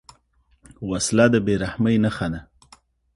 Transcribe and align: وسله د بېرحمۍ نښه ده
وسله 0.89 1.25
د 1.33 1.35
بېرحمۍ 1.45 1.95
نښه 2.03 2.27
ده 2.33 2.41